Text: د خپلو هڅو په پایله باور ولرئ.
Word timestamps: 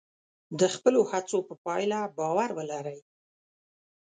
د 0.59 0.61
خپلو 0.73 0.99
هڅو 1.11 1.37
په 1.47 1.55
پایله 1.65 1.99
باور 2.17 2.49
ولرئ. 2.57 2.99